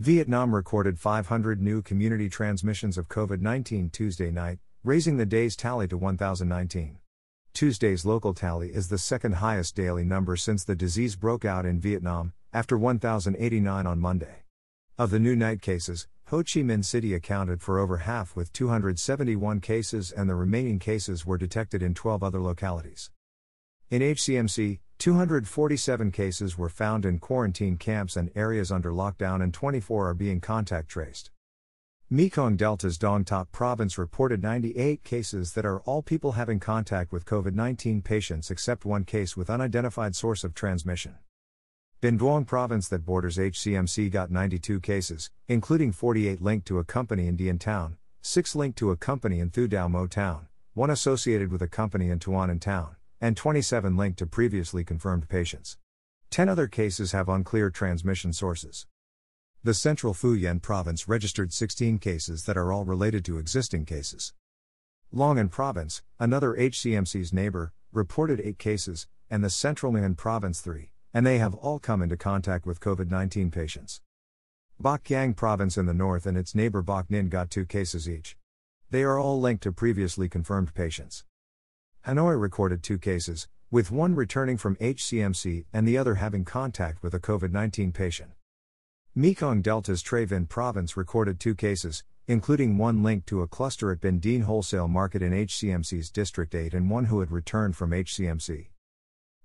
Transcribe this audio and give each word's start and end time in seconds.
Vietnam 0.00 0.54
recorded 0.54 0.96
500 0.96 1.60
new 1.60 1.82
community 1.82 2.28
transmissions 2.28 2.96
of 2.96 3.08
COVID 3.08 3.40
19 3.40 3.90
Tuesday 3.90 4.30
night, 4.30 4.60
raising 4.84 5.16
the 5.16 5.26
day's 5.26 5.56
tally 5.56 5.88
to 5.88 5.98
1,019. 5.98 6.98
Tuesday's 7.52 8.06
local 8.06 8.32
tally 8.32 8.68
is 8.68 8.90
the 8.90 8.96
second 8.96 9.32
highest 9.32 9.74
daily 9.74 10.04
number 10.04 10.36
since 10.36 10.62
the 10.62 10.76
disease 10.76 11.16
broke 11.16 11.44
out 11.44 11.66
in 11.66 11.80
Vietnam, 11.80 12.32
after 12.52 12.78
1,089 12.78 13.88
on 13.88 13.98
Monday. 13.98 14.44
Of 14.96 15.10
the 15.10 15.18
new 15.18 15.34
night 15.34 15.60
cases, 15.62 16.06
Ho 16.26 16.44
Chi 16.44 16.60
Minh 16.60 16.84
City 16.84 17.12
accounted 17.12 17.60
for 17.60 17.80
over 17.80 17.96
half 17.96 18.36
with 18.36 18.52
271 18.52 19.60
cases, 19.60 20.12
and 20.12 20.30
the 20.30 20.36
remaining 20.36 20.78
cases 20.78 21.26
were 21.26 21.38
detected 21.38 21.82
in 21.82 21.92
12 21.94 22.22
other 22.22 22.40
localities. 22.40 23.10
In 23.90 24.02
HCMC, 24.02 24.78
247 24.98 26.10
cases 26.10 26.58
were 26.58 26.68
found 26.68 27.06
in 27.06 27.20
quarantine 27.20 27.76
camps 27.76 28.16
and 28.16 28.32
areas 28.34 28.72
under 28.72 28.90
lockdown, 28.90 29.40
and 29.40 29.54
24 29.54 30.08
are 30.08 30.14
being 30.14 30.40
contact 30.40 30.88
traced. 30.88 31.30
Mekong 32.10 32.56
Delta's 32.56 32.98
Dong 32.98 33.24
Thap 33.24 33.52
province 33.52 33.96
reported 33.96 34.42
98 34.42 35.04
cases 35.04 35.52
that 35.52 35.64
are 35.64 35.80
all 35.82 36.02
people 36.02 36.32
having 36.32 36.58
contact 36.58 37.12
with 37.12 37.24
COVID 37.26 37.54
19 37.54 38.02
patients 38.02 38.50
except 38.50 38.84
one 38.84 39.04
case 39.04 39.36
with 39.36 39.48
unidentified 39.48 40.16
source 40.16 40.42
of 40.42 40.52
transmission. 40.52 41.14
Binh 42.02 42.18
Duong 42.18 42.44
province 42.44 42.88
that 42.88 43.06
borders 43.06 43.36
HCMC 43.36 44.10
got 44.10 44.32
92 44.32 44.80
cases, 44.80 45.30
including 45.46 45.92
48 45.92 46.42
linked 46.42 46.66
to 46.66 46.78
a 46.80 46.84
company 46.84 47.28
in 47.28 47.36
Di 47.36 47.48
An 47.48 47.60
Town, 47.60 47.98
6 48.22 48.56
linked 48.56 48.78
to 48.78 48.90
a 48.90 48.96
company 48.96 49.38
in 49.38 49.50
Thu 49.50 49.68
Dau 49.68 49.86
Mot 49.86 50.10
Town, 50.10 50.48
1 50.74 50.90
associated 50.90 51.52
with 51.52 51.62
a 51.62 51.68
company 51.68 52.10
in 52.10 52.18
Thuan 52.18 52.50
An 52.50 52.58
Town 52.58 52.96
and 53.20 53.36
27 53.36 53.96
linked 53.96 54.18
to 54.18 54.26
previously 54.26 54.84
confirmed 54.84 55.28
patients. 55.28 55.76
10 56.30 56.48
other 56.48 56.66
cases 56.66 57.12
have 57.12 57.28
unclear 57.28 57.70
transmission 57.70 58.32
sources. 58.32 58.86
The 59.64 59.74
Central 59.74 60.14
Yen 60.34 60.60
province 60.60 61.08
registered 61.08 61.52
16 61.52 61.98
cases 61.98 62.44
that 62.44 62.56
are 62.56 62.72
all 62.72 62.84
related 62.84 63.24
to 63.24 63.38
existing 63.38 63.86
cases. 63.86 64.32
Long 65.10 65.38
An 65.38 65.48
province, 65.48 66.02
another 66.20 66.54
HCMC's 66.54 67.32
neighbor, 67.32 67.72
reported 67.92 68.40
8 68.40 68.58
cases, 68.58 69.08
and 69.30 69.42
the 69.42 69.50
Central 69.50 69.92
Ninh 69.92 70.16
province 70.16 70.60
3, 70.60 70.90
and 71.12 71.26
they 71.26 71.38
have 71.38 71.54
all 71.54 71.78
come 71.78 72.02
into 72.02 72.16
contact 72.16 72.66
with 72.66 72.80
COVID 72.80 73.10
19 73.10 73.50
patients. 73.50 74.00
Bac 74.78 75.02
Giang 75.04 75.34
province 75.34 75.76
in 75.76 75.86
the 75.86 75.94
north 75.94 76.24
and 76.24 76.38
its 76.38 76.54
neighbor 76.54 76.82
Ninh 77.08 77.28
got 77.28 77.50
2 77.50 77.66
cases 77.66 78.08
each. 78.08 78.36
They 78.90 79.02
are 79.02 79.18
all 79.18 79.40
linked 79.40 79.64
to 79.64 79.72
previously 79.72 80.28
confirmed 80.28 80.72
patients. 80.72 81.24
Hanoi 82.08 82.40
recorded 82.40 82.82
two 82.82 82.96
cases, 82.96 83.48
with 83.70 83.90
one 83.90 84.14
returning 84.14 84.56
from 84.56 84.76
HCMC 84.76 85.66
and 85.74 85.86
the 85.86 85.98
other 85.98 86.14
having 86.14 86.42
contact 86.42 87.02
with 87.02 87.12
a 87.12 87.20
COVID 87.20 87.52
19 87.52 87.92
patient. 87.92 88.30
Mekong 89.14 89.60
Delta's 89.60 90.00
Tra 90.00 90.26
Vinh 90.26 90.48
province 90.48 90.96
recorded 90.96 91.38
two 91.38 91.54
cases, 91.54 92.04
including 92.26 92.78
one 92.78 93.02
linked 93.02 93.26
to 93.26 93.42
a 93.42 93.46
cluster 93.46 93.92
at 93.92 94.00
Binh 94.00 94.22
Dien 94.22 94.40
Wholesale 94.40 94.88
Market 94.88 95.20
in 95.20 95.32
HCMC's 95.32 96.10
District 96.10 96.54
8 96.54 96.72
and 96.72 96.88
one 96.88 97.04
who 97.04 97.20
had 97.20 97.30
returned 97.30 97.76
from 97.76 97.90
HCMC. 97.90 98.68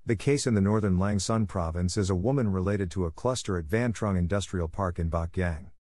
The 0.05 0.15
case 0.15 0.47
in 0.47 0.53
the 0.53 0.61
northern 0.61 0.97
Lang 0.97 1.19
Son 1.19 1.45
province 1.45 1.97
is 1.97 2.09
a 2.09 2.15
woman 2.15 2.49
related 2.49 2.89
to 2.91 3.03
a 3.03 3.11
cluster 3.11 3.57
at 3.57 3.65
Van 3.65 3.91
Trung 3.91 4.17
Industrial 4.17 4.69
Park 4.69 4.99
in 4.99 5.09
Bac 5.09 5.33
Giang. 5.33 5.72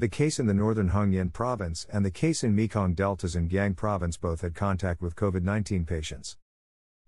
The 0.00 0.08
case 0.08 0.38
in 0.38 0.46
the 0.46 0.54
northern 0.54 0.88
Hung 0.88 1.12
Yen 1.12 1.28
province 1.28 1.86
and 1.92 2.06
the 2.06 2.10
case 2.10 2.42
in 2.42 2.54
Mekong 2.54 2.94
Deltas 2.94 3.36
in 3.36 3.50
Giang 3.50 3.76
province 3.76 4.16
both 4.16 4.40
had 4.40 4.54
contact 4.54 5.02
with 5.02 5.14
COVID 5.14 5.42
19 5.42 5.84
patients. 5.84 6.38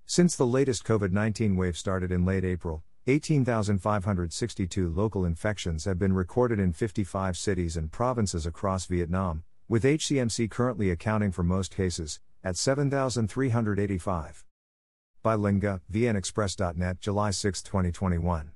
Since 0.05 0.37
the 0.37 0.47
latest 0.47 0.85
COVID 0.85 1.11
19 1.11 1.57
wave 1.57 1.79
started 1.79 2.13
in 2.13 2.27
late 2.27 2.45
April, 2.45 2.83
18,562 3.07 4.91
local 4.91 5.25
infections 5.25 5.87
have 5.87 5.98
been 5.98 6.13
recorded 6.13 6.59
in 6.59 6.75
55 6.75 7.39
cities 7.39 7.79
and 7.79 7.91
provinces 7.91 8.45
across 8.45 8.85
Vietnam, 8.85 9.45
with 9.70 9.85
HCMC 9.85 10.51
currently 10.51 10.91
accounting 10.91 11.33
for 11.33 11.42
most 11.42 11.74
cases, 11.74 12.20
at 12.45 12.59
7,385. 12.59 14.45
By 15.23 15.35
Linga, 15.35 15.80
VNExpress.net, 15.91 17.01
July 17.01 17.30
6, 17.30 17.63
2021. 17.63 18.53